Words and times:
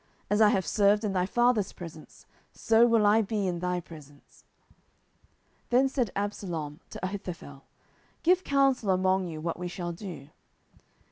as 0.31 0.41
I 0.41 0.49
have 0.49 0.65
served 0.65 1.03
in 1.03 1.13
thy 1.13 1.27
father's 1.27 1.73
presence, 1.73 2.25
so 2.51 2.87
will 2.87 3.05
I 3.05 3.21
be 3.21 3.45
in 3.45 3.59
thy 3.59 3.79
presence. 3.79 4.45
10:016:020 5.69 5.69
Then 5.69 5.89
said 5.89 6.11
Absalom 6.15 6.79
to 6.89 7.05
Ahithophel, 7.05 7.63
Give 8.23 8.43
counsel 8.43 8.89
among 8.89 9.27
you 9.27 9.39
what 9.41 9.59
we 9.59 9.67
shall 9.67 9.91
do. 9.91 10.29